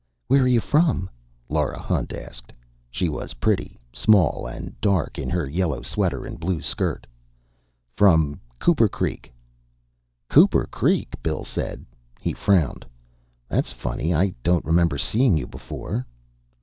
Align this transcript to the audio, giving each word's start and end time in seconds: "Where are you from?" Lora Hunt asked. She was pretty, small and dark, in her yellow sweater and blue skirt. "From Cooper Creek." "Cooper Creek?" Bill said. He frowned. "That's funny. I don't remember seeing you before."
"Where 0.25 0.41
are 0.41 0.47
you 0.47 0.61
from?" 0.61 1.11
Lora 1.47 1.77
Hunt 1.79 2.11
asked. 2.11 2.51
She 2.89 3.07
was 3.07 3.35
pretty, 3.35 3.79
small 3.93 4.47
and 4.47 4.73
dark, 4.81 5.19
in 5.19 5.29
her 5.29 5.47
yellow 5.47 5.83
sweater 5.83 6.25
and 6.25 6.39
blue 6.39 6.59
skirt. 6.59 7.05
"From 7.95 8.39
Cooper 8.57 8.89
Creek." 8.89 9.31
"Cooper 10.27 10.65
Creek?" 10.65 11.13
Bill 11.21 11.43
said. 11.45 11.85
He 12.19 12.33
frowned. 12.33 12.83
"That's 13.47 13.71
funny. 13.71 14.11
I 14.11 14.33
don't 14.41 14.65
remember 14.65 14.97
seeing 14.97 15.37
you 15.37 15.45
before." 15.45 16.07